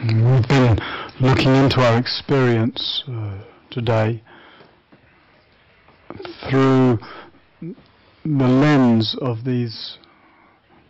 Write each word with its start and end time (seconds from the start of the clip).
We've 0.00 0.48
been 0.48 0.78
looking 1.20 1.54
into 1.54 1.80
our 1.80 1.98
experience 1.98 3.04
uh, 3.06 3.38
today 3.70 4.22
through 6.48 6.98
the 7.60 8.48
lens 8.48 9.14
of 9.20 9.44
these, 9.44 9.98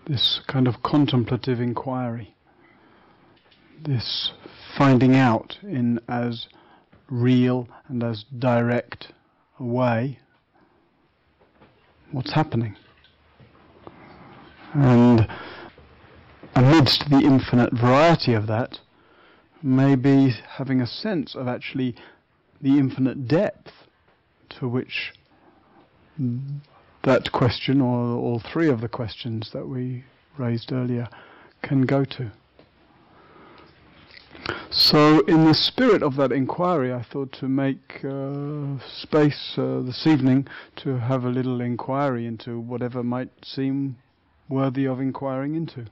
this 0.07 0.41
kind 0.46 0.67
of 0.67 0.83
contemplative 0.83 1.61
inquiry, 1.61 2.35
this 3.82 4.32
finding 4.79 5.16
out 5.16 5.59
in 5.62 6.00
as 6.09 6.46
real 7.11 7.69
and 7.89 8.03
as 8.03 8.25
direct 8.39 9.12
a 9.59 9.64
way 9.64 10.21
what's 12.12 12.32
happening. 12.32 12.77
And 14.73 15.29
amidst 16.55 17.11
the 17.11 17.19
infinite 17.19 17.73
variety 17.73 18.32
of 18.32 18.46
that, 18.46 18.79
maybe 19.62 20.30
having 20.57 20.80
a 20.80 20.86
sense 20.86 21.34
of 21.34 21.48
actually 21.48 21.94
the 22.61 22.79
infinite 22.79 23.29
depth 23.29 23.72
to 24.48 24.68
which 24.68 25.12
that 27.03 27.32
question, 27.32 27.80
or 27.80 28.17
all 28.17 28.40
three 28.53 28.68
of 28.68 28.80
the 28.80 28.89
questions 28.89 29.50
that 29.53 29.67
we 29.67 30.04
raised 30.39 30.72
earlier, 30.72 31.08
can 31.62 31.82
go 31.82 32.05
to. 32.05 32.30
So, 34.70 35.20
in 35.27 35.44
the 35.44 35.55
spirit 35.55 36.03
of 36.03 36.17
that 36.17 36.33
inquiry, 36.33 36.92
I 36.92 37.03
thought 37.03 37.33
to 37.34 37.48
make 37.48 38.05
uh, 38.05 38.78
space 38.89 39.55
uh, 39.56 39.81
this 39.83 40.06
evening 40.06 40.48
to 40.77 40.98
have 40.98 41.25
a 41.25 41.28
little 41.28 41.61
inquiry 41.61 42.27
into 42.27 42.58
whatever 42.58 43.03
might 43.03 43.31
seem 43.44 43.97
worthy 44.48 44.86
of 44.86 45.00
inquiring 45.00 45.55
into. 45.55 45.86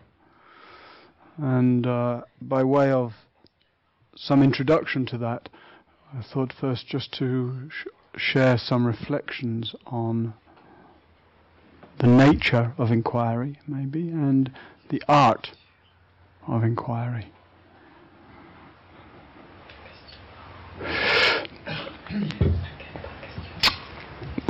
And 1.36 1.86
uh, 1.86 2.22
by 2.40 2.64
way 2.64 2.90
of 2.90 3.14
some 4.22 4.42
introduction 4.42 5.06
to 5.06 5.18
that, 5.18 5.48
I 6.12 6.22
thought 6.22 6.52
first 6.52 6.86
just 6.86 7.10
to 7.14 7.70
sh- 7.70 7.86
share 8.18 8.58
some 8.58 8.86
reflections 8.86 9.74
on 9.86 10.34
the 11.98 12.06
nature 12.06 12.74
of 12.76 12.90
inquiry, 12.90 13.58
maybe, 13.66 14.10
and 14.10 14.52
the 14.90 15.02
art 15.08 15.52
of 16.46 16.64
inquiry. 16.64 17.32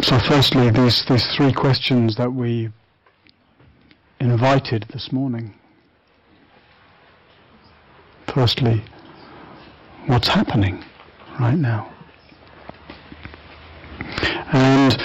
So, 0.02 0.19
firstly, 0.27 0.70
these, 0.70 1.05
these 1.08 1.27
three 1.36 1.52
questions 1.52 2.17
that 2.17 2.33
we 2.33 2.70
invited 4.19 4.86
this 4.92 5.12
morning. 5.12 5.55
Firstly, 8.34 8.83
what's 10.06 10.29
happening 10.29 10.84
right 11.39 11.56
now. 11.59 11.93
And 14.53 14.97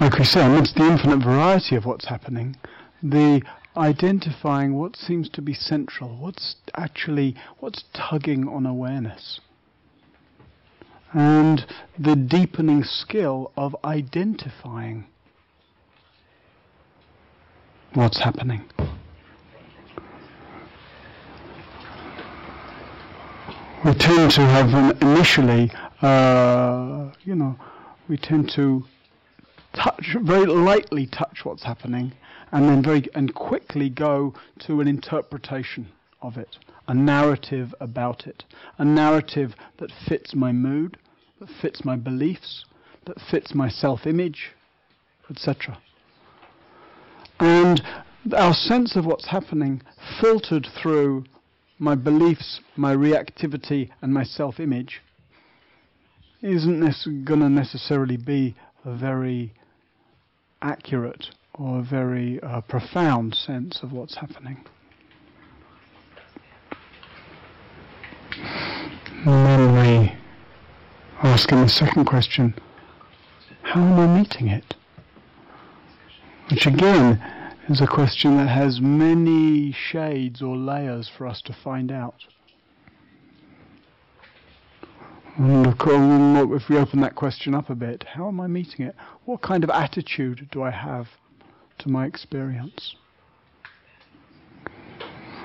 like 0.00 0.18
we 0.18 0.24
say, 0.24 0.44
amidst 0.44 0.76
the 0.76 0.84
infinite 0.84 1.24
variety 1.24 1.76
of 1.76 1.86
what's 1.86 2.06
happening, 2.06 2.56
the 3.02 3.42
identifying 3.76 4.74
what 4.74 4.96
seems 4.96 5.28
to 5.30 5.40
be 5.40 5.54
central, 5.54 6.16
what's 6.16 6.56
actually 6.76 7.34
what's 7.60 7.84
tugging 7.94 8.46
on 8.48 8.66
awareness. 8.66 9.40
And 11.12 11.66
the 11.98 12.16
deepening 12.16 12.84
skill 12.84 13.52
of 13.56 13.76
identifying 13.84 15.06
what's 17.94 18.22
happening. 18.22 18.64
We 23.84 23.92
tend 23.94 24.30
to 24.30 24.42
have 24.42 24.72
an 24.74 24.96
initially, 25.02 25.72
uh, 26.02 27.10
you 27.24 27.34
know, 27.34 27.56
we 28.08 28.16
tend 28.16 28.48
to 28.54 28.84
touch 29.72 30.16
very 30.22 30.46
lightly 30.46 31.06
touch 31.06 31.44
what's 31.44 31.64
happening, 31.64 32.12
and 32.52 32.68
then 32.68 32.82
very 32.82 33.08
and 33.14 33.34
quickly 33.34 33.90
go 33.90 34.34
to 34.60 34.80
an 34.80 34.86
interpretation 34.86 35.88
of 36.20 36.36
it, 36.36 36.58
a 36.86 36.94
narrative 36.94 37.74
about 37.80 38.24
it, 38.26 38.44
a 38.78 38.84
narrative 38.84 39.54
that 39.78 39.90
fits 40.08 40.32
my 40.32 40.52
mood, 40.52 40.96
that 41.40 41.48
fits 41.60 41.84
my 41.84 41.96
beliefs, 41.96 42.64
that 43.06 43.20
fits 43.30 43.52
my 43.52 43.68
self-image, 43.68 44.52
etc. 45.28 45.76
And 47.40 47.82
our 48.36 48.54
sense 48.54 48.94
of 48.94 49.06
what's 49.06 49.26
happening 49.26 49.82
filtered 50.20 50.68
through 50.80 51.24
my 51.82 51.96
beliefs, 51.96 52.60
my 52.76 52.94
reactivity, 52.94 53.90
and 54.00 54.14
my 54.14 54.22
self 54.22 54.60
image 54.60 55.02
isn't 56.40 57.24
going 57.24 57.40
to 57.40 57.48
necessarily 57.48 58.16
be 58.16 58.54
a 58.84 58.94
very 58.94 59.52
accurate 60.62 61.26
or 61.54 61.80
a 61.80 61.82
very 61.82 62.40
uh, 62.40 62.60
profound 62.60 63.34
sense 63.34 63.80
of 63.82 63.92
what's 63.92 64.14
happening. 64.14 64.64
And 69.26 69.46
then 69.46 69.72
we 69.74 70.12
ask 71.20 71.50
him 71.50 71.62
the 71.62 71.68
second 71.68 72.04
question 72.04 72.54
how 73.62 73.80
am 73.80 73.98
I 73.98 74.18
meeting 74.18 74.46
it? 74.46 74.76
Which 76.48 76.66
again 76.66 77.20
is 77.68 77.80
a 77.80 77.86
question 77.86 78.36
that 78.36 78.48
has 78.48 78.80
many 78.80 79.72
shades 79.72 80.42
or 80.42 80.56
layers 80.56 81.08
for 81.16 81.26
us 81.26 81.40
to 81.42 81.56
find 81.62 81.92
out. 81.92 82.24
And 85.38 85.66
if 85.66 86.68
we 86.68 86.76
open 86.76 87.00
that 87.00 87.14
question 87.14 87.54
up 87.54 87.70
a 87.70 87.74
bit, 87.74 88.04
how 88.14 88.28
am 88.28 88.40
I 88.40 88.48
meeting 88.48 88.84
it? 88.84 88.94
What 89.24 89.42
kind 89.42 89.64
of 89.64 89.70
attitude 89.70 90.48
do 90.50 90.62
I 90.62 90.70
have 90.70 91.06
to 91.78 91.88
my 91.88 92.06
experience? 92.06 92.96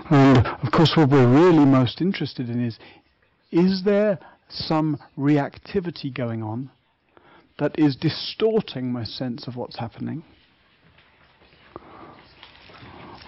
And 0.10 0.46
of 0.46 0.72
course, 0.72 0.94
what 0.98 1.10
we're 1.10 1.32
really 1.32 1.66
most 1.66 2.02
interested 2.02 2.50
in 2.50 2.66
is 2.66 2.80
is 3.52 3.84
there 3.86 4.20
some 4.50 4.98
reactivity 5.18 6.14
going 6.14 6.44
on 6.44 6.72
that 7.60 7.78
is 7.78 7.96
distorting 7.96 8.92
my 8.92 9.04
sense 9.04 9.48
of 9.48 9.56
what's 9.56 9.78
happening? 9.78 10.24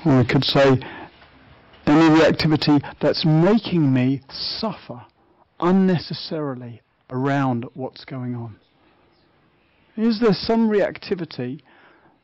I 0.06 0.24
could 0.24 0.46
say, 0.46 0.80
any 1.86 2.10
reactivity 2.10 2.82
that's 3.02 3.26
making 3.26 3.94
me 3.94 4.22
suffer 4.30 5.06
unnecessarily 5.60 6.82
around 7.10 7.66
what's 7.74 8.06
going 8.06 8.34
on. 8.34 8.56
Is 9.98 10.22
there 10.22 10.34
some 10.34 10.70
reactivity 10.70 11.62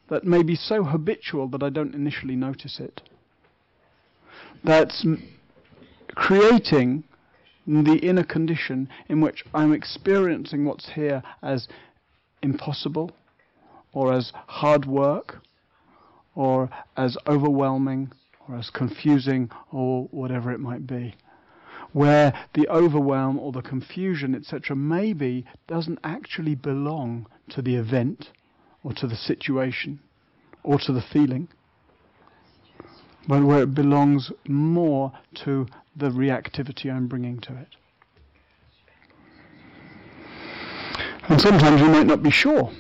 that 0.10 0.24
may 0.24 0.42
be 0.42 0.56
so 0.56 0.84
habitual 0.84 1.50
that 1.50 1.64
I 1.64 1.70
don't 1.70 1.94
initially 1.94 2.38
notice 2.38 2.80
it? 2.80 3.02
That's 4.64 5.04
m- 5.04 5.28
creating 6.14 7.04
the 7.68 8.00
inner 8.02 8.24
condition 8.24 8.88
in 9.10 9.20
which 9.20 9.44
I'm 9.54 9.74
experiencing 9.74 10.64
what's 10.64 10.92
here 10.94 11.24
as 11.42 11.68
impossible 12.42 13.12
or 13.92 14.14
as 14.14 14.32
hard 14.48 14.86
work 14.86 15.42
or 16.36 16.70
as 16.98 17.18
overwhelming 17.28 18.12
or 18.48 18.58
as 18.58 18.70
confusing 18.70 19.50
or 19.72 20.04
whatever 20.12 20.52
it 20.52 20.60
might 20.60 20.86
be. 20.86 21.16
Where 21.94 22.34
the 22.54 22.68
overwhelm 22.68 23.40
or 23.40 23.54
the 23.54 23.62
confusion, 23.62 24.36
etc., 24.36 24.76
maybe 24.76 25.46
doesn't 25.68 26.00
actually 26.04 26.56
belong 26.56 27.28
to 27.50 27.62
the 27.62 27.76
event 27.76 28.32
or 28.84 28.94
to 28.94 29.08
the 29.08 29.16
situation 29.16 30.00
or 30.64 30.78
to 30.80 30.92
the 30.92 31.02
feeling, 31.02 31.48
but 33.28 33.44
where 33.44 33.64
it 33.64 33.74
belongs 33.74 34.32
more 34.48 35.14
to 35.46 35.68
the 35.96 36.10
reactivity 36.10 36.94
I'm 36.94 37.08
bringing 37.08 37.40
to 37.42 37.54
it. 37.56 37.68
And 41.28 41.42
sometimes 41.42 41.82
you 41.82 41.88
might 41.88 42.06
not 42.06 42.22
be 42.22 42.30
sure 42.30 42.72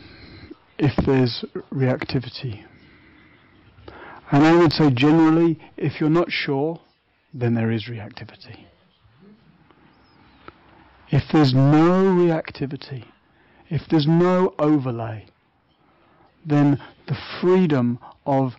if 0.77 0.93
there's 1.05 1.45
reactivity 1.71 2.65
and 4.35 4.45
I 4.45 4.53
would 4.53 4.73
say 4.73 4.91
generally, 4.91 5.57
if 5.77 6.01
you're 6.01 6.09
not 6.09 6.29
sure, 6.29 6.81
then 7.33 7.53
there 7.53 7.71
is 7.71 7.85
reactivity. 7.85 8.65
If 11.09 11.23
there's 11.31 11.53
no 11.53 12.03
reactivity, 12.03 13.05
if 13.69 13.83
there's 13.89 14.07
no 14.07 14.53
overlay, 14.59 15.27
then 16.45 16.81
the 17.07 17.15
freedom 17.39 17.97
of 18.25 18.55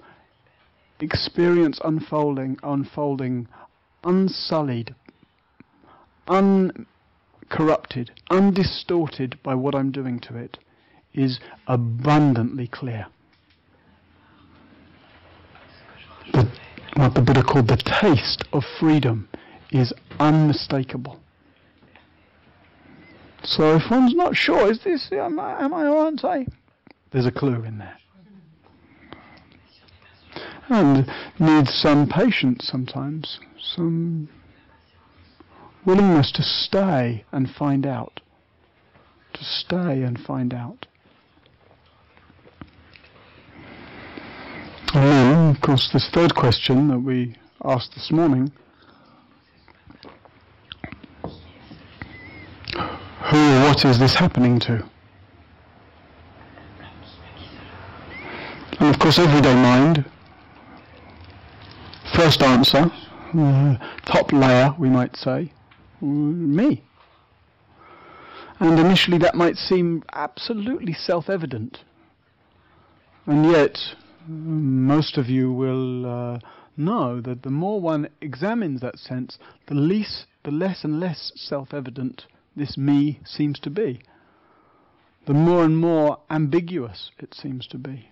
experience 0.99 1.79
unfolding, 1.85 2.57
unfolding, 2.63 3.47
unsullied, 4.03 4.95
uncorrupted, 6.27 8.13
undistorted 8.31 9.43
by 9.43 9.55
what 9.55 9.75
I'm 9.75 9.91
doing 9.93 10.21
to 10.21 10.39
it, 10.39 10.57
is 11.13 11.39
abundantly 11.67 12.67
clear. 12.67 13.09
The, 16.33 16.51
what 16.97 17.15
the 17.15 17.21
Buddha 17.21 17.43
called 17.43 17.69
the 17.69 17.77
taste 17.77 18.45
of 18.53 18.65
freedom 18.79 19.29
is 19.71 19.93
unmistakable. 20.19 21.21
So 23.43 23.77
if 23.77 23.91
one's 23.91 24.15
not 24.15 24.35
sure, 24.37 24.71
is 24.71 24.81
this, 24.81 25.09
am 25.13 25.39
I, 25.39 25.63
am 25.63 25.73
I 25.73 25.87
or 25.87 25.97
aren't 25.99 26.25
I? 26.25 26.47
There's 27.13 27.27
a 27.27 27.31
clue 27.31 27.63
in 27.63 27.79
there. 27.79 27.97
And 30.69 31.09
needs 31.39 31.73
some 31.73 32.09
patience 32.09 32.67
sometimes, 32.67 33.39
some 33.61 34.29
willingness 35.85 36.33
to 36.33 36.43
stay 36.43 37.25
and 37.31 37.49
find 37.49 37.87
out. 37.87 38.21
To 39.35 39.45
stay 39.45 40.03
and 40.03 40.19
find 40.19 40.53
out. 40.53 40.87
And 44.93 45.05
then, 45.05 45.37
of 45.57 45.63
course, 45.63 45.89
this 45.91 46.11
third 46.13 46.35
question 46.35 46.89
that 46.89 46.99
we 46.99 47.35
asked 47.65 47.95
this 47.95 48.11
morning 48.11 48.53
who 53.31 53.39
or 53.39 53.61
what 53.63 53.83
is 53.87 53.99
this 53.99 54.15
happening 54.15 54.61
to? 54.61 54.87
And 58.79 58.95
of 58.95 58.99
course, 58.99 59.19
everyday 59.19 59.55
mind, 59.55 60.05
first 62.15 62.43
answer, 62.43 62.91
uh, 63.39 63.77
top 64.05 64.33
layer, 64.33 64.75
we 64.79 64.91
might 64.91 65.17
say, 65.17 65.51
me. 66.03 66.85
And 68.61 68.79
initially 68.79 69.17
that 69.19 69.35
might 69.35 69.57
seem 69.57 70.03
absolutely 70.13 70.93
self 70.93 71.31
evident. 71.31 71.79
And 73.25 73.51
yet, 73.51 73.79
most 74.29 75.19
of 75.19 75.29
you 75.29 75.53
will 75.53 76.07
uh, 76.07 76.39
know 76.77 77.21
that 77.21 77.43
the 77.43 77.51
more 77.51 77.81
one 77.81 78.09
examines 78.21 78.81
that 78.81 78.99
sense, 78.99 79.39
the, 79.67 79.75
least, 79.75 80.27
the 80.45 80.51
less 80.51 80.85
and 80.85 81.01
less 81.01 81.33
self 81.35 81.73
evident 81.73 82.27
this 82.55 82.77
me 82.77 83.21
seems 83.25 83.59
to 83.61 83.71
be. 83.71 84.01
The 85.27 85.35
more 85.35 85.65
and 85.65 85.77
more 85.77 86.21
ambiguous 86.31 87.11
it 87.19 87.35
seems 87.35 87.67
to 87.69 87.79
be. 87.79 88.09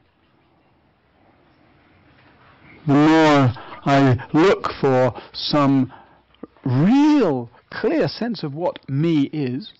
The 2.86 2.94
more 2.94 3.52
I 3.86 4.26
look 4.32 4.72
for 4.80 5.14
some 5.32 5.92
real 6.64 7.50
clear 7.70 8.08
sense 8.08 8.42
of 8.42 8.54
what 8.54 8.88
me 8.88 9.30
is, 9.32 9.72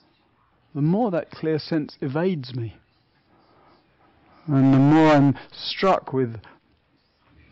the 0.74 0.82
more 0.82 1.10
that 1.10 1.30
clear 1.30 1.58
sense 1.58 1.96
evades 2.00 2.54
me. 2.54 2.76
And 4.46 4.74
the 4.74 4.78
more 4.78 5.12
I'm 5.12 5.38
struck 5.52 6.12
with 6.12 6.36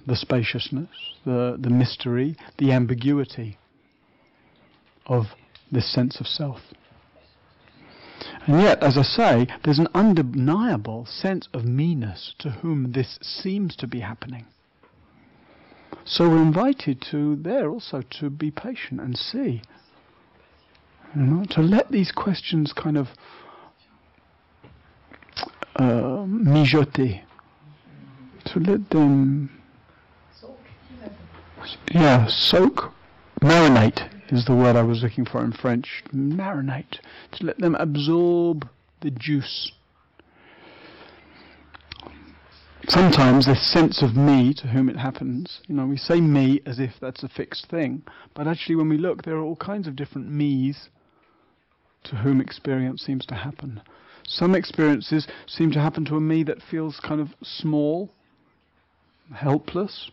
the 0.07 0.17
spaciousness, 0.17 0.91
the, 1.25 1.57
the 1.59 1.71
mystery, 1.71 2.37
the 2.59 2.73
ambiguity 2.73 3.59
of 5.07 5.27
this 5.71 5.93
sense 5.93 6.21
of 6.21 6.27
self. 6.27 6.61
And 8.47 8.61
yet, 8.61 8.83
as 8.83 8.99
I 8.99 9.03
say, 9.03 9.47
there's 9.65 9.79
an 9.79 9.89
undeniable 9.95 11.07
sense 11.07 11.49
of 11.53 11.65
meanness 11.65 12.35
to 12.39 12.51
whom 12.51 12.93
this 12.93 13.19
seems 13.23 13.77
to 13.77 13.87
be 13.87 14.01
happening. 14.01 14.47
So 16.05 16.29
we're 16.29 16.43
invited 16.43 17.01
to 17.13 17.37
there 17.37 17.71
also 17.71 18.03
to 18.19 18.31
be 18.31 18.51
patient 18.51 19.01
and 19.01 19.17
see. 19.17 19.63
You 21.15 21.23
know, 21.23 21.45
to 21.51 21.61
let 21.61 21.91
these 21.91 22.11
questions 22.11 22.73
kind 22.73 22.97
of 22.97 23.09
uh, 25.77 26.25
mijoter, 26.27 27.23
to 28.45 28.59
let 28.61 28.91
them, 28.91 29.51
yeah, 31.93 32.27
soak, 32.27 32.93
marinate 33.41 34.09
is 34.33 34.47
the 34.47 34.55
word 34.55 34.77
I 34.77 34.83
was 34.83 35.03
looking 35.03 35.27
for 35.27 35.45
in 35.45 35.53
French. 35.53 36.03
Marinate. 36.13 36.99
To 37.33 37.47
let 37.47 37.59
them 37.59 37.75
absorb 37.75 38.69
the 39.01 39.11
juice. 39.11 39.73
Sometimes 42.89 43.47
this 43.47 43.71
sense 43.71 44.03
of 44.03 44.17
me 44.17 44.53
to 44.55 44.67
whom 44.67 44.89
it 44.89 44.97
happens, 44.97 45.61
you 45.69 45.75
know, 45.75 45.87
we 45.87 45.97
say 45.97 46.21
me 46.21 46.61
as 46.67 46.81
if 46.81 46.95
that's 47.01 47.23
a 47.23 47.29
fixed 47.29 47.67
thing, 47.67 48.03
but 48.35 48.49
actually 48.49 48.75
when 48.75 48.89
we 48.89 48.99
look, 48.99 49.23
there 49.23 49.37
are 49.37 49.43
all 49.43 49.57
kinds 49.57 49.87
of 49.87 49.95
different 49.95 50.29
me's 50.29 50.89
to 52.05 52.17
whom 52.17 52.41
experience 52.41 53.03
seems 53.03 53.25
to 53.27 53.37
happen. 53.37 53.83
Some 54.27 54.55
experiences 54.55 55.27
seem 55.47 55.71
to 55.73 55.81
happen 55.81 56.05
to 56.07 56.17
a 56.17 56.21
me 56.21 56.43
that 56.45 56.63
feels 56.63 57.01
kind 57.01 57.21
of 57.21 57.29
small, 57.43 58.11
helpless, 59.35 60.11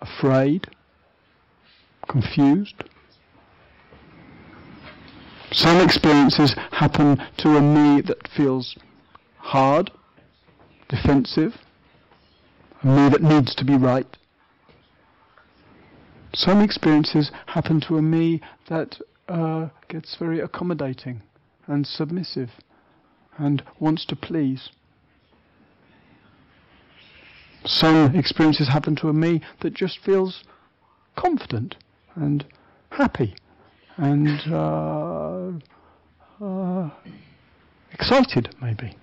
afraid, 0.00 0.66
confused. 2.08 2.84
Some 5.52 5.80
experiences 5.80 6.54
happen 6.72 7.22
to 7.38 7.56
a 7.56 7.62
me 7.62 8.02
that 8.02 8.28
feels 8.36 8.76
hard, 9.38 9.90
defensive, 10.88 11.54
a 12.82 12.86
me 12.86 13.08
that 13.10 13.22
needs 13.22 13.54
to 13.54 13.64
be 13.64 13.76
right. 13.76 14.06
Some 16.34 16.60
experiences 16.60 17.30
happen 17.46 17.80
to 17.82 17.96
a 17.96 18.02
me 18.02 18.42
that 18.68 18.98
uh, 19.28 19.68
gets 19.88 20.16
very 20.16 20.40
accommodating 20.40 21.22
and 21.66 21.86
submissive 21.86 22.50
and 23.38 23.62
wants 23.78 24.04
to 24.06 24.16
please. 24.16 24.70
Some 27.64 28.14
experiences 28.14 28.68
happen 28.68 28.94
to 28.96 29.08
a 29.08 29.12
me 29.12 29.42
that 29.60 29.74
just 29.74 29.98
feels 29.98 30.44
confident 31.16 31.76
and 32.14 32.44
happy 32.90 33.34
and 33.96 34.28
uh, 34.52 35.50
uh, 36.40 36.90
excited, 37.92 38.54
maybe, 38.60 38.96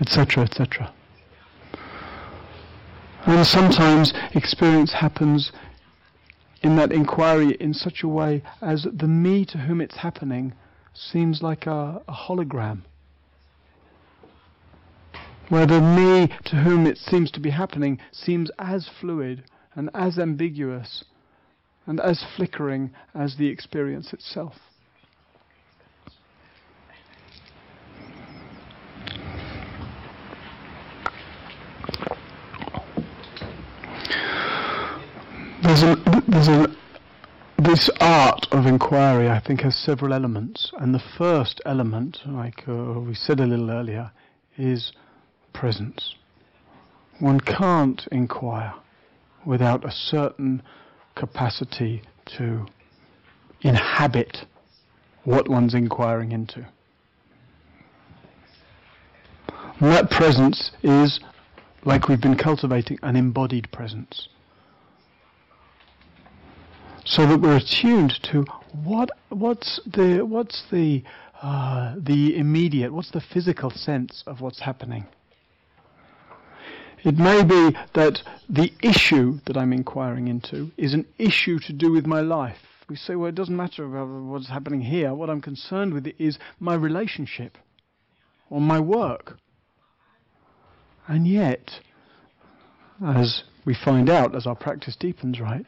etc., 0.00 0.44
etc. 0.44 0.92
And 3.26 3.46
sometimes 3.46 4.12
experience 4.34 4.92
happens 4.92 5.52
in 6.62 6.76
that 6.76 6.92
inquiry 6.92 7.56
in 7.60 7.74
such 7.74 8.02
a 8.02 8.08
way 8.08 8.42
as 8.62 8.86
the 8.92 9.06
me 9.06 9.44
to 9.46 9.58
whom 9.58 9.80
it's 9.80 9.96
happening 9.96 10.54
seems 10.94 11.42
like 11.42 11.66
a, 11.66 12.02
a 12.08 12.12
hologram. 12.12 12.82
Where 15.48 15.66
the 15.66 15.80
me 15.80 16.28
to 16.44 16.56
whom 16.56 16.86
it 16.86 16.98
seems 16.98 17.30
to 17.30 17.40
be 17.40 17.50
happening 17.50 17.98
seems 18.12 18.50
as 18.58 18.88
fluid 19.00 19.44
and 19.74 19.88
as 19.94 20.18
ambiguous 20.18 21.04
and 21.86 21.98
as 22.00 22.22
flickering 22.36 22.90
as 23.14 23.36
the 23.36 23.48
experience 23.48 24.12
itself. 24.12 24.54
There's 35.62 35.82
a, 35.82 35.96
there's 36.28 36.48
a, 36.48 36.66
this 37.58 37.90
art 38.00 38.46
of 38.52 38.66
inquiry, 38.66 39.28
I 39.28 39.40
think, 39.40 39.62
has 39.62 39.76
several 39.76 40.12
elements, 40.12 40.72
and 40.78 40.94
the 40.94 41.02
first 41.16 41.60
element, 41.64 42.18
like 42.26 42.64
uh, 42.68 43.00
we 43.00 43.14
said 43.14 43.40
a 43.40 43.46
little 43.46 43.70
earlier, 43.70 44.10
is 44.56 44.92
presence. 45.58 46.14
One 47.18 47.40
can't 47.40 48.06
inquire 48.12 48.74
without 49.44 49.84
a 49.84 49.90
certain 49.90 50.62
capacity 51.16 52.02
to 52.36 52.64
inhabit 53.62 54.38
what 55.24 55.48
one's 55.48 55.74
inquiring 55.74 56.30
into. 56.30 56.64
And 59.80 59.90
that 59.90 60.10
presence 60.10 60.70
is, 60.82 61.18
like 61.84 62.08
we've 62.08 62.20
been 62.20 62.36
cultivating, 62.36 62.98
an 63.02 63.16
embodied 63.16 63.70
presence. 63.72 64.28
So 67.04 67.26
that 67.26 67.40
we're 67.40 67.56
attuned 67.56 68.12
to 68.30 68.44
what 68.84 69.10
what's 69.30 69.80
the 69.86 70.20
what's 70.24 70.62
the 70.70 71.02
uh, 71.42 71.94
the 71.98 72.36
immediate, 72.36 72.92
what's 72.92 73.10
the 73.10 73.20
physical 73.20 73.70
sense 73.70 74.22
of 74.26 74.40
what's 74.40 74.60
happening. 74.60 75.06
It 77.08 77.16
may 77.16 77.42
be 77.42 77.74
that 77.94 78.20
the 78.50 78.70
issue 78.82 79.40
that 79.46 79.56
I'm 79.56 79.72
inquiring 79.72 80.28
into 80.28 80.72
is 80.76 80.92
an 80.92 81.06
issue 81.16 81.58
to 81.60 81.72
do 81.72 81.90
with 81.90 82.04
my 82.04 82.20
life. 82.20 82.58
We 82.86 82.96
say, 82.96 83.14
well, 83.14 83.30
it 83.30 83.34
doesn't 83.34 83.56
matter 83.56 83.88
what's 83.88 84.50
happening 84.50 84.82
here. 84.82 85.14
What 85.14 85.30
I'm 85.30 85.40
concerned 85.40 85.94
with 85.94 86.06
is 86.18 86.38
my 86.60 86.74
relationship 86.74 87.56
or 88.50 88.60
my 88.60 88.78
work. 88.78 89.38
And 91.06 91.26
yet, 91.26 91.80
as 93.02 93.42
we 93.64 93.74
find 93.74 94.10
out 94.10 94.36
as 94.36 94.46
our 94.46 94.54
practice 94.54 94.94
deepens, 94.94 95.40
right, 95.40 95.64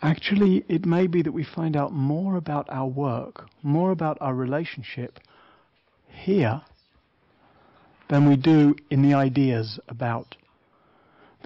actually 0.00 0.64
it 0.70 0.86
may 0.86 1.06
be 1.06 1.20
that 1.20 1.32
we 1.32 1.44
find 1.44 1.76
out 1.76 1.92
more 1.92 2.34
about 2.34 2.66
our 2.70 2.88
work, 2.88 3.44
more 3.62 3.90
about 3.90 4.16
our 4.22 4.34
relationship 4.34 5.18
here 6.08 6.62
than 8.08 8.26
we 8.26 8.36
do 8.36 8.74
in 8.88 9.02
the 9.02 9.12
ideas 9.12 9.78
about. 9.90 10.34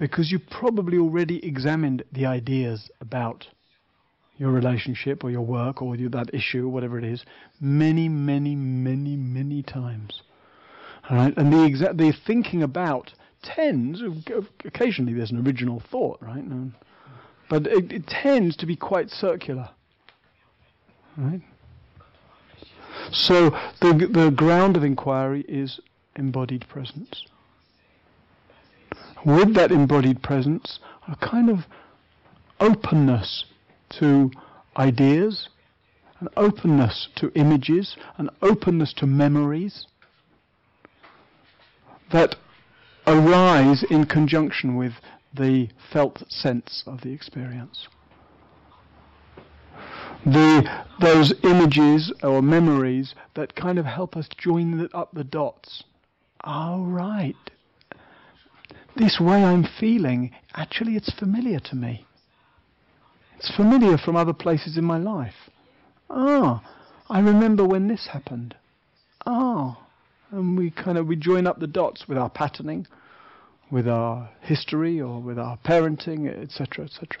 Because 0.01 0.31
you 0.31 0.39
probably 0.39 0.97
already 0.97 1.45
examined 1.45 2.03
the 2.11 2.25
ideas 2.25 2.89
about 3.01 3.45
your 4.35 4.49
relationship 4.49 5.23
or 5.23 5.29
your 5.29 5.45
work 5.45 5.79
or 5.79 5.95
that 5.95 6.33
issue 6.33 6.67
whatever 6.67 6.97
it 6.97 7.03
is 7.03 7.23
many, 7.59 8.09
many, 8.09 8.55
many, 8.55 9.15
many 9.15 9.61
times. 9.61 10.23
All 11.07 11.17
right? 11.17 11.37
And 11.37 11.53
the, 11.53 11.57
exa- 11.57 11.95
the 11.95 12.11
thinking 12.25 12.63
about 12.63 13.13
tends, 13.43 14.01
occasionally 14.65 15.13
there's 15.13 15.29
an 15.29 15.45
original 15.45 15.79
thought, 15.91 16.17
right? 16.19 16.45
But 17.47 17.67
it, 17.67 17.91
it 17.91 18.07
tends 18.07 18.57
to 18.57 18.65
be 18.65 18.75
quite 18.75 19.11
circular. 19.11 19.69
Right? 21.15 21.41
So 23.11 23.51
the, 23.81 24.09
the 24.11 24.31
ground 24.31 24.77
of 24.77 24.83
inquiry 24.83 25.45
is 25.47 25.79
embodied 26.15 26.67
presence. 26.67 27.27
With 29.25 29.53
that 29.55 29.71
embodied 29.71 30.23
presence, 30.23 30.79
a 31.07 31.15
kind 31.15 31.49
of 31.49 31.59
openness 32.59 33.45
to 33.99 34.31
ideas, 34.77 35.49
an 36.19 36.29
openness 36.37 37.07
to 37.17 37.31
images, 37.35 37.97
an 38.17 38.29
openness 38.41 38.93
to 38.93 39.05
memories 39.05 39.87
that 42.11 42.35
arise 43.07 43.83
in 43.89 44.05
conjunction 44.05 44.75
with 44.75 44.93
the 45.33 45.69
felt 45.91 46.23
sense 46.29 46.83
of 46.85 47.01
the 47.01 47.11
experience. 47.11 47.87
The, 50.25 50.83
those 50.99 51.33
images 51.43 52.13
or 52.21 52.41
memories 52.41 53.15
that 53.35 53.55
kind 53.55 53.79
of 53.79 53.85
help 53.85 54.15
us 54.15 54.27
join 54.37 54.77
the, 54.77 54.95
up 54.95 55.13
the 55.13 55.23
dots. 55.23 55.83
Oh, 56.43 56.83
right. 56.83 57.35
This 58.95 59.19
way 59.19 59.43
I'm 59.43 59.65
feeling, 59.79 60.31
actually, 60.53 60.95
it's 60.95 61.11
familiar 61.13 61.59
to 61.59 61.75
me. 61.75 62.05
It's 63.37 63.55
familiar 63.55 63.97
from 63.97 64.15
other 64.15 64.33
places 64.33 64.77
in 64.77 64.83
my 64.83 64.97
life. 64.97 65.49
Ah, 66.09 66.61
I 67.09 67.19
remember 67.19 67.65
when 67.65 67.87
this 67.87 68.07
happened. 68.11 68.55
Ah, 69.25 69.87
and 70.31 70.57
we 70.57 70.71
kind 70.71 70.97
of 70.97 71.07
we 71.07 71.15
join 71.15 71.47
up 71.47 71.59
the 71.59 71.67
dots 71.67 72.07
with 72.07 72.17
our 72.17 72.29
patterning, 72.29 72.85
with 73.71 73.87
our 73.87 74.29
history 74.41 75.01
or 75.01 75.21
with 75.21 75.39
our 75.39 75.57
parenting, 75.65 76.27
etc., 76.27 76.85
etc. 76.85 77.19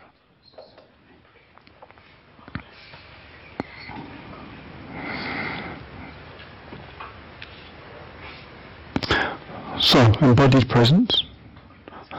So, 9.79 9.99
embodied 10.21 10.69
presence, 10.69 11.20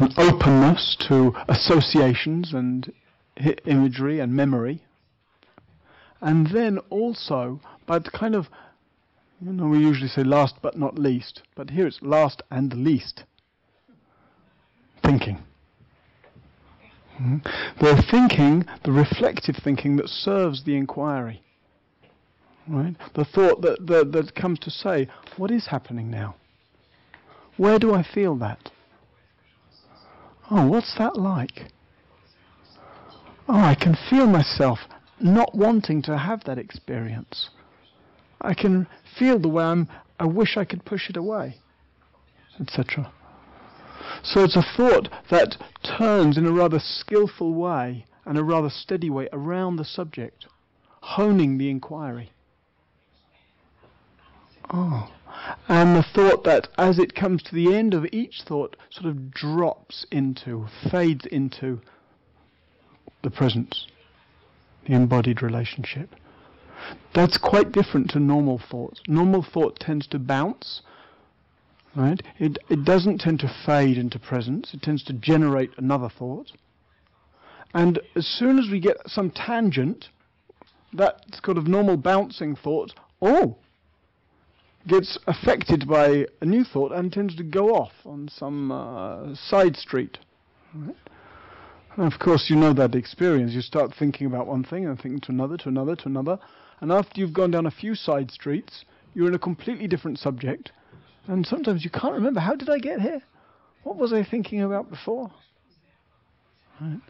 an 0.03 0.13
openness 0.17 0.97
to 1.09 1.33
associations 1.49 2.53
and 2.53 2.93
imagery 3.65 4.21
and 4.21 4.35
memory. 4.35 4.83
And 6.21 6.49
then 6.49 6.79
also, 6.91 7.61
but 7.87 8.13
kind 8.13 8.35
of, 8.35 8.47
you 9.41 9.53
know, 9.53 9.67
we 9.67 9.79
usually 9.79 10.09
say 10.09 10.23
last 10.23 10.57
but 10.63 10.79
not 10.79 10.99
least, 10.99 11.43
but 11.57 11.71
here 11.71 11.87
it's 11.87 12.01
last 12.01 12.43
and 12.51 12.73
least. 12.85 13.25
Thinking. 15.03 15.39
Mm-hmm. 17.21 17.39
The 17.85 18.03
thinking, 18.11 18.65
the 18.85 18.93
reflective 18.93 19.57
thinking 19.63 19.97
that 19.97 20.09
serves 20.09 20.65
the 20.65 20.77
inquiry. 20.77 21.43
Right? 22.69 22.95
The 23.15 23.25
thought 23.25 23.63
that, 23.63 23.87
that, 23.87 24.13
that 24.13 24.35
comes 24.35 24.61
to 24.61 24.71
say, 24.71 25.09
what 25.37 25.51
is 25.51 25.67
happening 25.67 26.11
now? 26.11 26.37
Where 27.57 27.79
do 27.79 27.93
I 27.93 28.03
feel 28.03 28.37
that? 28.37 28.71
Oh, 30.55 30.67
what's 30.67 30.95
that 30.99 31.17
like? 31.17 31.73
oh, 33.49 33.55
I 33.55 33.75
can 33.75 33.97
feel 34.11 34.27
myself 34.27 34.81
not 35.19 35.55
wanting 35.55 36.03
to 36.03 36.19
have 36.19 36.45
that 36.45 36.59
experience. 36.59 37.49
I 38.41 38.53
can 38.53 38.87
feel 39.19 39.39
the 39.39 39.49
way 39.49 39.65
I'm, 39.65 39.89
I 40.21 40.27
wish 40.27 40.59
I 40.59 40.67
could 40.67 40.85
push 40.85 41.09
it 41.09 41.17
away, 41.17 41.57
etc. 42.61 43.11
So 44.23 44.45
it's 44.45 44.57
a 44.57 44.67
thought 44.77 45.09
that 45.31 45.57
turns 45.99 46.37
in 46.37 46.45
a 46.45 46.53
rather 46.53 46.81
skillful 46.81 47.55
way 47.55 48.05
and 48.27 48.37
a 48.37 48.45
rather 48.45 48.69
steady 48.69 49.09
way 49.09 49.29
around 49.33 49.77
the 49.77 49.85
subject, 49.87 50.47
honing 51.01 51.57
the 51.57 51.71
inquiry. 51.71 52.32
Oh. 54.73 55.11
And 55.69 55.97
the 55.97 56.03
thought 56.03 56.45
that 56.45 56.69
as 56.79 56.99
it 56.99 57.15
comes 57.15 57.43
to 57.43 57.55
the 57.55 57.75
end 57.75 57.95
of 57.95 58.07
each 58.13 58.43
thought 58.43 58.77
sort 58.91 59.07
of 59.07 59.31
drops 59.31 60.07
into, 60.11 60.67
fades 60.91 61.27
into 61.27 61.81
the 63.23 63.31
presence, 63.31 63.87
the 64.87 64.95
embodied 64.95 65.43
relationship. 65.43 66.15
That's 67.15 67.39
quite 67.39 67.73
different 67.73 68.11
to 68.11 68.19
normal 68.19 68.59
thought. 68.59 69.01
Normal 69.07 69.43
thought 69.43 69.79
tends 69.79 70.07
to 70.09 70.19
bounce, 70.19 70.83
right? 71.95 72.21
It, 72.39 72.59
it 72.69 72.85
doesn't 72.85 73.19
tend 73.19 73.41
to 73.41 73.55
fade 73.67 73.99
into 73.99 74.19
presence. 74.19 74.75
It 74.75 74.83
tends 74.83 75.05
to 75.05 75.13
generate 75.13 75.71
another 75.77 76.09
thought. 76.09 76.53
And 77.75 78.01
as 78.17 78.27
soon 78.27 78.59
as 78.59 78.69
we 78.71 78.81
get 78.81 78.97
some 79.07 79.31
tangent, 79.31 80.09
that 80.93 81.25
sort 81.45 81.57
of 81.57 81.69
normal 81.69 81.97
bouncing 81.97 82.57
thought, 82.57 82.93
oh, 83.21 83.57
gets 84.87 85.19
affected 85.27 85.89
by 85.89 86.27
a 86.41 86.45
new 86.45 86.65
thought 86.65 86.93
and 86.93 87.13
tends 87.13 87.37
to 87.37 87.43
go 87.43 87.71
off 87.75 87.93
on 88.05 88.29
some 88.29 88.73
uh, 88.73 89.35
side 89.35 89.77
street. 89.77 90.19
Right? 90.75 90.97
And 91.97 92.13
of 92.13 92.19
course, 92.19 92.47
you 92.49 92.57
know 92.57 92.73
that 92.75 92.95
experience. 92.95 93.53
You 93.53 93.61
start 93.61 93.93
thinking 93.99 94.27
about 94.27 94.47
one 94.47 94.65
thing 94.65 94.87
and 94.87 94.99
thinking 94.99 95.21
to 95.21 95.33
another, 95.33 95.57
to 95.59 95.69
another, 95.69 95.95
to 95.97 96.07
another. 96.07 96.39
And 96.81 96.91
after 96.91 97.21
you've 97.21 97.35
gone 97.35 97.51
down 97.51 97.67
a 97.67 97.71
few 97.71 97.95
side 97.95 98.31
streets, 98.31 98.85
you're 99.15 99.29
in 99.29 99.35
a 99.35 99.39
completely 99.39 99.87
different 99.87 100.19
subject. 100.19 100.73
And 101.27 101.47
sometimes 101.47 101.85
you 101.85 101.91
can't 101.91 102.15
remember 102.15 102.41
how 102.41 102.57
did 102.57 102.71
I 102.71 102.79
get 102.79 103.01
here? 103.01 103.23
What 103.83 103.97
was 103.97 104.13
I 104.13 104.25
thinking 104.25 104.63
about 104.63 104.91
before? 104.91 105.31
Right. 106.81 107.01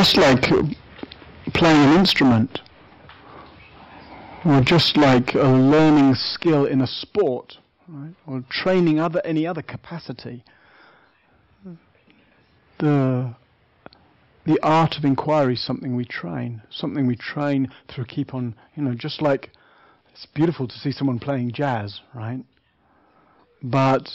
Just 0.00 0.16
like 0.16 0.40
playing 1.52 1.90
an 1.90 1.98
instrument, 1.98 2.60
or 4.46 4.62
just 4.62 4.96
like 4.96 5.34
a 5.34 5.46
learning 5.46 6.14
skill 6.14 6.64
in 6.64 6.80
a 6.80 6.86
sport, 6.86 7.58
right? 7.86 8.14
or 8.26 8.42
training 8.48 8.98
other 8.98 9.20
any 9.26 9.46
other 9.46 9.60
capacity. 9.60 10.42
The 12.78 13.34
the 14.46 14.58
art 14.62 14.96
of 14.96 15.04
inquiry 15.04 15.52
is 15.52 15.62
something 15.62 15.94
we 15.94 16.06
train, 16.06 16.62
something 16.70 17.06
we 17.06 17.16
train 17.16 17.68
through 17.88 18.06
keep 18.06 18.32
on, 18.32 18.54
you 18.76 18.82
know, 18.82 18.94
just 18.94 19.20
like 19.20 19.50
it's 20.14 20.24
beautiful 20.24 20.66
to 20.66 20.78
see 20.78 20.92
someone 20.92 21.18
playing 21.18 21.52
jazz, 21.52 22.00
right? 22.14 22.42
But 23.62 24.08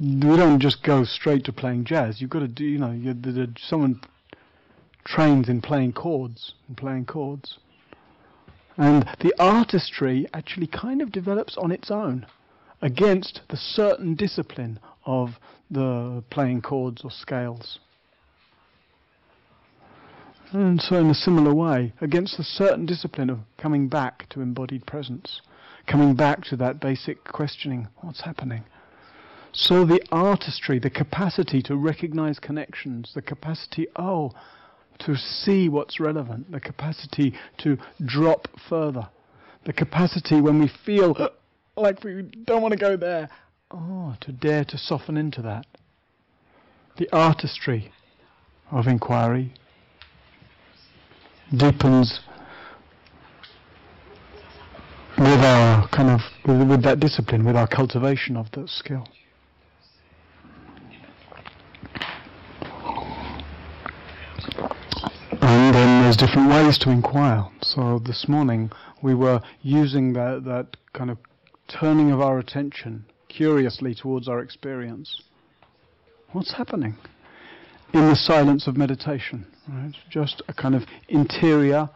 we 0.00 0.36
don't 0.36 0.60
just 0.60 0.82
go 0.82 1.04
straight 1.04 1.44
to 1.44 1.52
playing 1.52 1.84
jazz. 1.84 2.20
You've 2.20 2.30
got 2.30 2.40
to 2.40 2.48
do, 2.48 2.64
you 2.64 2.78
know, 2.78 2.92
you, 2.92 3.14
someone 3.58 4.00
trains 5.04 5.48
in 5.48 5.62
playing 5.62 5.92
chords 5.92 6.54
and 6.68 6.76
playing 6.76 7.06
chords. 7.06 7.58
And 8.76 9.08
the 9.20 9.32
artistry 9.38 10.26
actually 10.34 10.66
kind 10.66 11.00
of 11.00 11.12
develops 11.12 11.56
on 11.56 11.72
its 11.72 11.90
own 11.90 12.26
against 12.82 13.40
the 13.48 13.56
certain 13.56 14.14
discipline 14.14 14.78
of 15.06 15.30
the 15.70 16.22
playing 16.30 16.60
chords 16.60 17.02
or 17.02 17.10
scales. 17.10 17.78
And 20.52 20.80
so, 20.80 20.96
in 20.96 21.10
a 21.10 21.14
similar 21.14 21.54
way, 21.54 21.92
against 22.00 22.36
the 22.36 22.44
certain 22.44 22.86
discipline 22.86 23.30
of 23.30 23.40
coming 23.58 23.88
back 23.88 24.28
to 24.28 24.40
embodied 24.40 24.86
presence, 24.86 25.40
coming 25.86 26.14
back 26.14 26.44
to 26.44 26.56
that 26.56 26.78
basic 26.78 27.24
questioning 27.24 27.88
what's 28.02 28.20
happening? 28.20 28.62
So, 29.58 29.86
the 29.86 30.02
artistry, 30.12 30.78
the 30.78 30.90
capacity 30.90 31.62
to 31.62 31.76
recognize 31.76 32.38
connections, 32.38 33.12
the 33.14 33.22
capacity, 33.22 33.88
oh, 33.96 34.32
to 34.98 35.16
see 35.16 35.70
what's 35.70 35.98
relevant, 35.98 36.52
the 36.52 36.60
capacity 36.60 37.32
to 37.58 37.78
drop 38.04 38.48
further, 38.68 39.08
the 39.64 39.72
capacity 39.72 40.42
when 40.42 40.60
we 40.60 40.70
feel 40.84 41.16
like 41.76 42.04
we 42.04 42.22
don't 42.44 42.60
want 42.60 42.72
to 42.72 42.78
go 42.78 42.98
there, 42.98 43.30
oh, 43.70 44.14
to 44.20 44.30
dare 44.30 44.64
to 44.66 44.76
soften 44.76 45.16
into 45.16 45.40
that. 45.40 45.66
The 46.98 47.08
artistry 47.10 47.90
of 48.70 48.86
inquiry 48.86 49.54
deepens 51.56 52.20
with 55.16 55.40
our 55.40 55.88
kind 55.88 56.10
of 56.10 56.20
with, 56.44 56.68
with 56.68 56.82
that 56.82 57.00
discipline, 57.00 57.42
with 57.42 57.56
our 57.56 57.66
cultivation 57.66 58.36
of 58.36 58.50
that 58.50 58.68
skill. 58.68 59.08
And 65.42 65.74
then 65.74 65.95
there's 66.06 66.16
different 66.16 66.48
ways 66.48 66.78
to 66.78 66.88
inquire. 66.88 67.44
So 67.62 67.98
this 67.98 68.28
morning 68.28 68.70
we 69.02 69.12
were 69.12 69.42
using 69.62 70.12
that, 70.12 70.44
that 70.44 70.76
kind 70.92 71.10
of 71.10 71.18
turning 71.66 72.12
of 72.12 72.20
our 72.20 72.38
attention 72.38 73.06
curiously 73.28 73.92
towards 73.92 74.28
our 74.28 74.38
experience. 74.38 75.20
What's 76.30 76.52
happening? 76.52 76.96
In 77.92 78.08
the 78.08 78.14
silence 78.14 78.68
of 78.68 78.76
meditation, 78.76 79.48
right? 79.68 79.96
Just 80.08 80.42
a 80.46 80.54
kind 80.54 80.76
of 80.76 80.84
interior, 81.08 81.90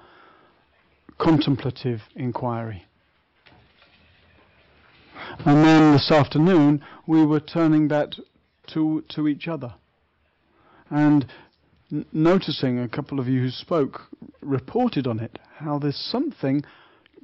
contemplative 1.20 2.00
inquiry. 2.16 2.86
And 5.46 5.64
then 5.64 5.92
this 5.92 6.10
afternoon 6.10 6.84
we 7.06 7.24
were 7.24 7.38
turning 7.38 7.86
that 7.88 8.16
to, 8.74 9.04
to 9.10 9.28
each 9.28 9.46
other. 9.46 9.72
And 10.90 11.28
n- 11.92 12.06
noticing 12.12 12.78
a 12.78 12.88
couple 12.88 13.20
of 13.20 13.28
you 13.28 13.40
who 13.42 13.50
spoke 13.50 14.02
reported 14.40 15.06
on 15.06 15.20
it, 15.20 15.38
how 15.56 15.78
there's 15.78 15.96
something 15.96 16.62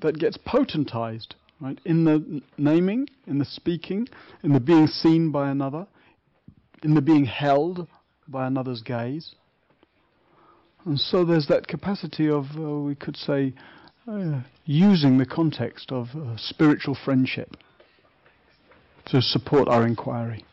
that 0.00 0.18
gets 0.18 0.36
potentized, 0.38 1.34
right? 1.60 1.78
In 1.84 2.04
the 2.04 2.12
n- 2.12 2.42
naming, 2.58 3.08
in 3.26 3.38
the 3.38 3.44
speaking, 3.44 4.08
in 4.42 4.52
the 4.52 4.60
being 4.60 4.86
seen 4.86 5.30
by 5.30 5.50
another, 5.50 5.86
in 6.82 6.94
the 6.94 7.02
being 7.02 7.24
held 7.24 7.86
by 8.28 8.46
another's 8.46 8.82
gaze. 8.82 9.34
And 10.84 10.98
so 10.98 11.24
there's 11.24 11.48
that 11.48 11.66
capacity 11.66 12.28
of, 12.28 12.44
uh, 12.56 12.60
we 12.60 12.94
could 12.94 13.16
say, 13.16 13.54
uh, 14.08 14.40
using 14.64 15.18
the 15.18 15.26
context 15.26 15.90
of 15.90 16.08
uh, 16.14 16.36
spiritual 16.36 16.96
friendship 17.04 17.56
to 19.06 19.20
support 19.20 19.68
our 19.68 19.86
inquiry. 19.86 20.44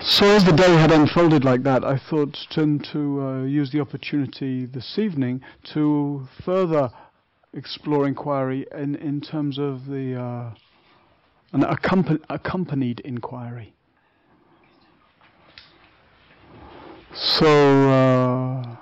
So 0.00 0.26
as 0.26 0.44
the 0.44 0.52
day 0.52 0.76
had 0.76 0.92
unfolded 0.92 1.44
like 1.44 1.64
that, 1.64 1.84
I 1.84 1.98
thought 1.98 2.34
to, 2.50 2.78
to 2.78 3.20
uh, 3.20 3.42
use 3.42 3.72
the 3.72 3.80
opportunity 3.80 4.64
this 4.64 4.96
evening 4.96 5.42
to 5.74 6.28
further 6.44 6.90
explore 7.52 8.06
inquiry 8.06 8.64
in, 8.72 8.94
in 8.94 9.20
terms 9.20 9.58
of 9.58 9.86
the 9.86 10.14
uh, 10.14 10.54
an 11.52 11.64
accompanied, 12.28 13.00
inquiry. 13.00 13.74
So, 17.12 17.46
uh, 17.90 18.76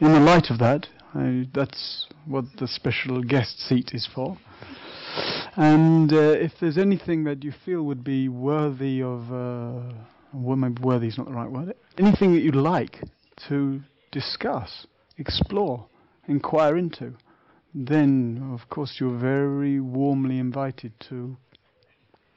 in 0.00 0.12
the 0.12 0.20
light 0.20 0.50
of 0.50 0.58
that, 0.58 0.88
I, 1.14 1.48
that's 1.54 2.08
what 2.26 2.44
the 2.58 2.68
special 2.68 3.22
guest 3.22 3.58
seat 3.58 3.92
is 3.94 4.06
for. 4.06 4.36
And 5.56 6.12
uh, 6.12 6.16
if 6.16 6.58
there's 6.60 6.76
anything 6.76 7.24
that 7.24 7.42
you 7.42 7.52
feel 7.52 7.82
would 7.84 8.04
be 8.04 8.28
worthy 8.28 9.02
of 9.02 9.32
uh, 9.32 9.94
well, 10.32 10.56
maybe 10.56 10.82
worthy 10.82 11.08
is 11.08 11.18
not 11.18 11.26
the 11.26 11.32
right 11.32 11.50
word. 11.50 11.74
Anything 11.98 12.32
that 12.34 12.40
you'd 12.40 12.54
like 12.54 13.00
to 13.48 13.80
discuss, 14.12 14.86
explore, 15.16 15.86
inquire 16.26 16.76
into, 16.76 17.14
then 17.74 18.50
of 18.52 18.68
course 18.68 18.96
you're 18.98 19.18
very 19.18 19.80
warmly 19.80 20.38
invited 20.38 20.92
to 21.08 21.36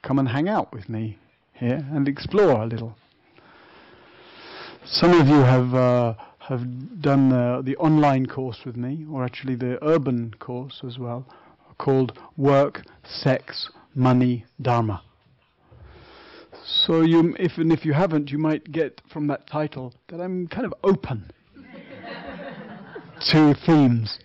come 0.02 0.18
and 0.18 0.28
hang 0.28 0.48
out 0.48 0.72
with 0.72 0.88
me 0.88 1.18
here 1.54 1.86
and 1.92 2.08
explore 2.08 2.62
a 2.62 2.66
little. 2.66 2.96
Some 4.84 5.12
of 5.12 5.28
you 5.28 5.40
have 5.42 5.74
uh, 5.74 6.14
have 6.40 7.00
done 7.00 7.28
the, 7.28 7.62
the 7.64 7.76
online 7.76 8.26
course 8.26 8.60
with 8.64 8.76
me, 8.76 9.06
or 9.10 9.24
actually 9.24 9.54
the 9.54 9.78
urban 9.84 10.34
course 10.40 10.82
as 10.84 10.98
well, 10.98 11.24
called 11.78 12.18
Work, 12.36 12.82
Sex, 13.04 13.70
Money, 13.94 14.44
Dharma. 14.60 15.02
So 16.86 17.02
you, 17.02 17.36
if 17.38 17.58
and 17.58 17.72
if 17.72 17.84
you 17.84 17.92
haven't, 17.92 18.30
you 18.30 18.38
might 18.38 18.72
get 18.72 19.00
from 19.12 19.28
that 19.28 19.46
title 19.46 19.94
that 20.08 20.20
I'm 20.20 20.48
kind 20.48 20.66
of 20.66 20.74
open 20.82 21.30
to 23.30 23.54
themes. 23.64 24.18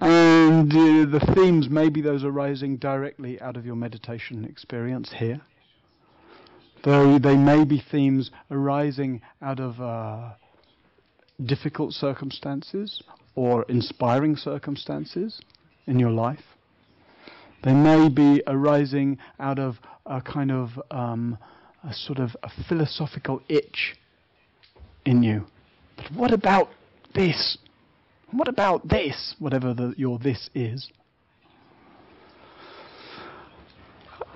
And 0.00 0.72
uh, 0.72 1.16
the 1.16 1.32
themes 1.36 1.68
maybe 1.70 2.00
those 2.00 2.24
arising 2.24 2.78
directly 2.78 3.40
out 3.40 3.56
of 3.56 3.64
your 3.64 3.76
meditation 3.76 4.44
experience 4.44 5.12
here. 5.16 5.40
Though 6.84 7.20
they 7.20 7.36
may 7.36 7.64
be 7.64 7.80
themes 7.92 8.32
arising 8.50 9.22
out 9.40 9.60
of 9.60 9.80
uh, 9.80 10.32
difficult 11.46 11.92
circumstances 11.92 13.00
or 13.36 13.62
inspiring 13.68 14.34
circumstances 14.34 15.40
in 15.86 16.00
your 16.00 16.10
life. 16.10 16.42
They 17.62 17.74
may 17.74 18.08
be 18.08 18.42
arising 18.48 19.18
out 19.38 19.60
of 19.60 19.78
a 20.06 20.20
kind 20.20 20.50
of 20.50 20.70
um, 20.90 21.38
a 21.88 21.92
sort 21.92 22.18
of 22.18 22.30
a 22.42 22.50
philosophical 22.68 23.42
itch 23.48 23.96
in 25.04 25.22
you. 25.22 25.44
But 25.96 26.12
what 26.12 26.32
about 26.32 26.68
this? 27.14 27.58
What 28.30 28.48
about 28.48 28.88
this? 28.88 29.34
Whatever 29.38 29.74
the, 29.74 29.94
your 29.96 30.18
this 30.18 30.48
is. 30.54 30.90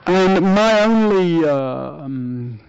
And 0.07 0.45
my 0.45 0.85
only 0.85 1.49
uh, 1.49 2.05
um, 2.05 2.61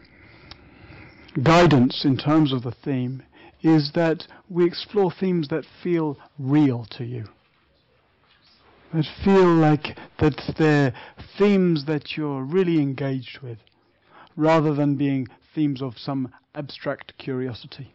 guidance 1.44 2.04
in 2.04 2.18
terms 2.18 2.52
of 2.52 2.64
the 2.64 2.74
theme 2.84 3.22
is 3.62 3.92
that 3.94 4.24
we 4.50 4.66
explore 4.66 5.12
themes 5.12 5.48
that 5.50 5.66
feel 5.84 6.18
real 6.40 6.86
to 6.92 7.04
you 7.04 7.26
that 8.94 9.06
feel 9.24 9.54
like 9.54 9.98
that 10.20 10.56
they're 10.58 10.94
themes 11.38 11.86
that 11.86 12.16
you're 12.16 12.44
really 12.44 12.80
engaged 12.82 13.40
with, 13.40 13.58
rather 14.36 14.74
than 14.74 14.96
being 14.96 15.28
themes 15.54 15.82
of 15.82 15.98
some 15.98 16.32
abstract 16.56 17.18
curiosity. 17.18 17.94